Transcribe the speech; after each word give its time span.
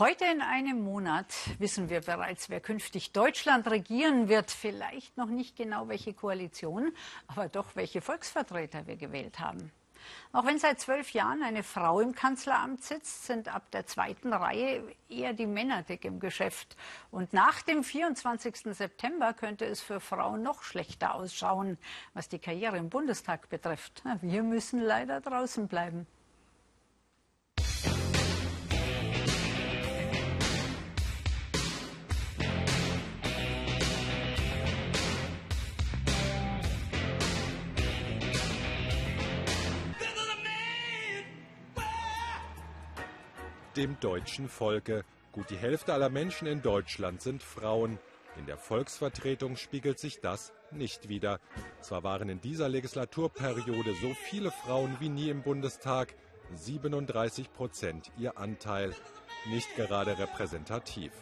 Heute 0.00 0.24
in 0.24 0.40
einem 0.40 0.82
Monat 0.82 1.26
wissen 1.58 1.90
wir 1.90 2.00
bereits, 2.00 2.48
wer 2.48 2.60
künftig 2.60 3.12
Deutschland 3.12 3.68
regieren 3.68 4.30
wird. 4.30 4.50
Vielleicht 4.50 5.18
noch 5.18 5.28
nicht 5.28 5.56
genau 5.56 5.88
welche 5.88 6.14
Koalition, 6.14 6.94
aber 7.26 7.50
doch 7.50 7.76
welche 7.76 8.00
Volksvertreter 8.00 8.86
wir 8.86 8.96
gewählt 8.96 9.40
haben. 9.40 9.70
Auch 10.32 10.46
wenn 10.46 10.58
seit 10.58 10.80
zwölf 10.80 11.12
Jahren 11.12 11.42
eine 11.42 11.62
Frau 11.62 12.00
im 12.00 12.14
Kanzleramt 12.14 12.82
sitzt, 12.82 13.26
sind 13.26 13.54
ab 13.54 13.70
der 13.72 13.84
zweiten 13.84 14.32
Reihe 14.32 14.82
eher 15.10 15.34
die 15.34 15.44
Männer 15.44 15.82
dick 15.82 16.06
im 16.06 16.18
Geschäft. 16.18 16.78
Und 17.10 17.34
nach 17.34 17.60
dem 17.60 17.84
24. 17.84 18.74
September 18.74 19.34
könnte 19.34 19.66
es 19.66 19.82
für 19.82 20.00
Frauen 20.00 20.42
noch 20.42 20.62
schlechter 20.62 21.14
ausschauen, 21.14 21.76
was 22.14 22.30
die 22.30 22.38
Karriere 22.38 22.78
im 22.78 22.88
Bundestag 22.88 23.50
betrifft. 23.50 24.02
Wir 24.22 24.42
müssen 24.44 24.80
leider 24.80 25.20
draußen 25.20 25.68
bleiben. 25.68 26.06
Dem 43.76 43.98
deutschen 44.00 44.48
Volke. 44.48 45.04
Gut 45.32 45.50
die 45.50 45.56
Hälfte 45.56 45.92
aller 45.92 46.08
Menschen 46.08 46.46
in 46.46 46.62
Deutschland 46.62 47.22
sind 47.22 47.42
Frauen. 47.42 47.98
In 48.36 48.46
der 48.46 48.56
Volksvertretung 48.56 49.56
spiegelt 49.56 49.98
sich 49.98 50.20
das 50.20 50.52
nicht 50.70 51.08
wider. 51.08 51.40
Zwar 51.80 52.02
waren 52.02 52.28
in 52.28 52.40
dieser 52.40 52.68
Legislaturperiode 52.68 53.94
so 54.00 54.14
viele 54.14 54.50
Frauen 54.50 54.96
wie 55.00 55.08
nie 55.08 55.28
im 55.28 55.42
Bundestag, 55.42 56.14
37 56.54 57.52
Prozent 57.52 58.10
ihr 58.18 58.38
Anteil. 58.38 58.94
Nicht 59.46 59.74
gerade 59.76 60.18
repräsentativ. 60.18 61.12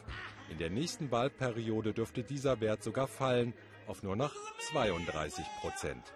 In 0.51 0.59
der 0.59 0.71
nächsten 0.71 1.10
Wahlperiode 1.10 1.93
dürfte 1.93 2.23
dieser 2.23 2.60
Wert 2.60 2.82
sogar 2.82 3.07
fallen 3.07 3.52
auf 3.87 4.02
nur 4.02 4.16
noch 4.16 4.32
32 4.71 5.45
Prozent. 5.60 6.13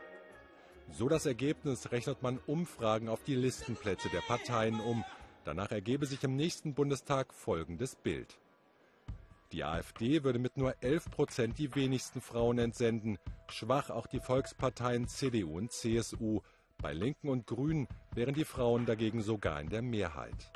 So 0.91 1.09
das 1.09 1.27
Ergebnis 1.27 1.91
rechnet 1.93 2.23
man 2.23 2.39
Umfragen 2.47 3.09
auf 3.09 3.23
die 3.23 3.35
Listenplätze 3.35 4.09
der 4.11 4.21
Parteien 4.21 4.81
um. 4.81 5.05
Danach 5.45 5.73
ergebe 5.73 6.07
sich 6.07 6.23
im 6.23 6.37
nächsten 6.37 6.75
Bundestag 6.75 7.35
folgendes 7.35 7.97
Bild. 7.97 8.39
Die 9.53 9.65
AfD 9.65 10.25
würde 10.25 10.39
mit 10.39 10.57
nur 10.57 10.75
11 10.81 11.11
Prozent 11.11 11.59
die 11.59 11.75
wenigsten 11.75 12.21
Frauen 12.21 12.59
entsenden, 12.59 13.19
schwach 13.49 13.91
auch 13.91 14.07
die 14.07 14.21
Volksparteien 14.21 15.09
CDU 15.09 15.59
und 15.59 15.73
CSU. 15.73 16.41
Bei 16.79 16.93
Linken 16.95 17.29
und 17.29 17.47
Grünen 17.47 17.87
wären 18.15 18.35
die 18.35 18.47
Frauen 18.47 18.87
dagegen 18.87 19.21
sogar 19.21 19.61
in 19.61 19.69
der 19.69 19.83
Mehrheit. 19.83 20.51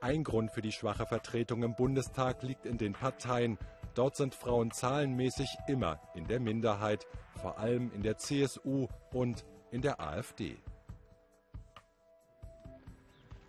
Ein 0.00 0.24
Grund 0.24 0.50
für 0.50 0.62
die 0.62 0.72
schwache 0.72 1.06
Vertretung 1.06 1.62
im 1.62 1.74
Bundestag 1.74 2.42
liegt 2.42 2.66
in 2.66 2.78
den 2.78 2.92
Parteien. 2.92 3.58
Dort 3.94 4.16
sind 4.16 4.34
Frauen 4.34 4.70
zahlenmäßig 4.70 5.48
immer 5.68 6.00
in 6.14 6.26
der 6.26 6.40
Minderheit, 6.40 7.06
vor 7.40 7.58
allem 7.58 7.90
in 7.92 8.02
der 8.02 8.18
CSU 8.18 8.88
und 9.12 9.44
in 9.70 9.82
der 9.82 10.00
AfD. 10.00 10.56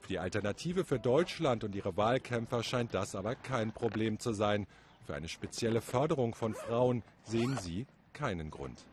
Die 0.09 0.19
Alternative 0.19 0.83
für 0.83 0.99
Deutschland 0.99 1.63
und 1.63 1.75
ihre 1.75 1.95
Wahlkämpfer 1.95 2.61
scheint 2.61 2.93
das 2.93 3.15
aber 3.15 3.35
kein 3.35 3.71
Problem 3.71 4.19
zu 4.19 4.33
sein. 4.33 4.67
Für 5.05 5.15
eine 5.15 5.29
spezielle 5.29 5.79
Förderung 5.79 6.35
von 6.35 6.53
Frauen 6.53 7.03
sehen 7.23 7.57
sie 7.57 7.87
keinen 8.11 8.51
Grund. 8.51 8.85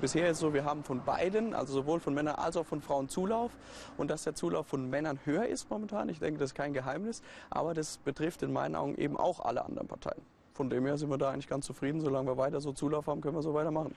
Bisher 0.00 0.26
ist 0.26 0.36
es 0.36 0.40
so, 0.40 0.52
wir 0.52 0.64
haben 0.64 0.84
von 0.84 1.04
beiden, 1.04 1.54
also 1.54 1.72
sowohl 1.72 2.00
von 2.00 2.14
Männern 2.14 2.36
als 2.36 2.56
auch 2.56 2.66
von 2.66 2.80
Frauen 2.80 3.08
Zulauf. 3.08 3.52
Und 3.96 4.10
dass 4.10 4.24
der 4.24 4.34
Zulauf 4.34 4.66
von 4.66 4.90
Männern 4.90 5.18
höher 5.24 5.46
ist 5.46 5.70
momentan, 5.70 6.08
ich 6.08 6.18
denke, 6.18 6.38
das 6.38 6.50
ist 6.50 6.54
kein 6.54 6.72
Geheimnis. 6.72 7.22
Aber 7.48 7.74
das 7.74 7.98
betrifft 7.98 8.42
in 8.42 8.52
meinen 8.52 8.74
Augen 8.74 8.96
eben 8.96 9.16
auch 9.16 9.40
alle 9.40 9.64
anderen 9.64 9.88
Parteien. 9.88 10.22
Von 10.54 10.70
dem 10.70 10.86
her 10.86 10.96
sind 10.98 11.08
wir 11.10 11.18
da 11.18 11.30
eigentlich 11.30 11.48
ganz 11.48 11.66
zufrieden. 11.66 12.00
Solange 12.00 12.28
wir 12.28 12.36
weiter 12.36 12.60
so 12.60 12.72
Zulauf 12.72 13.06
haben, 13.06 13.20
können 13.20 13.36
wir 13.36 13.42
so 13.42 13.54
weitermachen. 13.54 13.94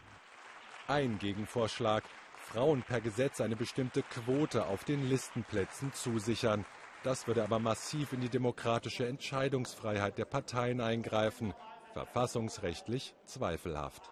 Ein 0.87 1.17
Gegenvorschlag. 1.19 2.03
Frauen 2.53 2.83
per 2.83 3.01
Gesetz 3.01 3.41
eine 3.41 3.55
bestimmte 3.55 4.03
Quote 4.03 4.67
auf 4.67 4.83
den 4.83 5.09
Listenplätzen 5.09 5.91
zusichern. 5.91 6.65
Das 7.01 7.25
würde 7.25 7.43
aber 7.43 7.57
massiv 7.57 8.13
in 8.13 8.21
die 8.21 8.29
demokratische 8.29 9.07
Entscheidungsfreiheit 9.07 10.19
der 10.19 10.25
Parteien 10.25 10.79
eingreifen, 10.79 11.55
verfassungsrechtlich 11.93 13.15
zweifelhaft. 13.25 14.03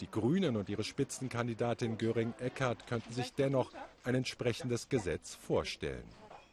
Die 0.00 0.08
Grünen 0.08 0.54
und 0.54 0.68
ihre 0.68 0.84
Spitzenkandidatin 0.84 1.98
Göring-Eckardt 1.98 2.86
könnten 2.86 3.12
sich 3.12 3.34
dennoch 3.34 3.72
ein 4.04 4.14
entsprechendes 4.14 4.88
Gesetz 4.88 5.34
vorstellen. 5.34 6.08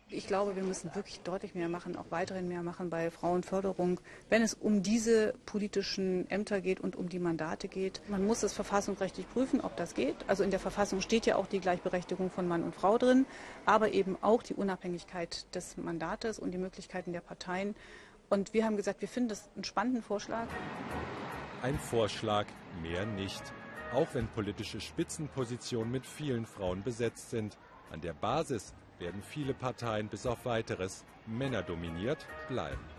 Ich 0.10 0.28
glaube, 0.28 0.56
wir 0.56 0.62
müssen 0.62 0.94
wirklich 0.94 1.22
deutlich 1.22 1.56
mehr 1.56 1.68
machen, 1.68 1.96
auch 1.96 2.12
weiterhin 2.12 2.48
mehr 2.48 2.62
machen 2.62 2.92
bei 2.92 3.10
Frauenförderung, 3.10 4.00
wenn 4.30 4.44
es 4.44 4.54
um 4.54 4.84
diese 4.84 5.34
politischen 5.48 6.30
Ämter 6.30 6.62
geht 6.62 6.80
und 6.80 6.96
um 6.96 7.10
die 7.10 7.18
Mandate 7.18 7.68
geht. 7.68 8.02
Man 8.08 8.24
muss 8.24 8.44
es 8.44 8.54
verfassungsrechtlich 8.54 9.28
prüfen, 9.28 9.62
ob 9.62 9.76
das 9.78 9.96
geht. 9.96 10.16
Also 10.28 10.44
in 10.44 10.52
der 10.52 10.60
Verfassung 10.60 11.02
steht 11.02 11.26
ja 11.26 11.38
auch 11.38 11.48
die 11.48 11.60
Gleichberechtigung 11.60 12.30
von 12.30 12.48
Mann 12.48 12.62
und 12.62 12.76
Frau 12.76 13.00
drin, 13.00 13.26
aber 13.66 13.94
eben 13.94 14.16
auch 14.22 14.44
die 14.44 14.54
Unabhängigkeit 14.54 15.48
des 15.56 15.76
Mandates 15.76 16.38
und 16.38 16.52
die 16.52 16.60
Möglichkeiten 16.60 17.12
der 17.12 17.22
Parteien. 17.22 17.76
Und 18.30 18.54
wir 18.54 18.64
haben 18.64 18.78
gesagt, 18.78 19.02
wir 19.02 19.08
finden 19.08 19.30
das 19.30 19.50
einen 19.56 19.64
spannenden 19.64 20.04
Vorschlag. 20.04 20.46
Ein 21.64 21.80
Vorschlag, 21.80 22.46
mehr 22.84 23.08
nicht. 23.08 23.42
Auch 23.92 24.08
wenn 24.14 24.28
politische 24.28 24.82
Spitzenpositionen 24.82 25.92
mit 25.92 26.06
vielen 26.06 26.46
Frauen 26.46 26.84
besetzt 26.84 27.32
sind. 27.32 27.58
An 27.92 28.02
der 28.02 28.14
Basis 28.14 28.76
werden 29.00 29.22
viele 29.22 29.54
Parteien 29.54 30.08
bis 30.08 30.26
auf 30.26 30.46
weiteres 30.46 31.04
männerdominiert 31.26 32.26
bleiben. 32.48 32.95